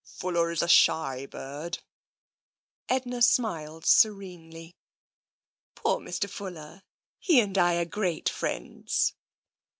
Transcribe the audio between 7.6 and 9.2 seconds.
are great friends."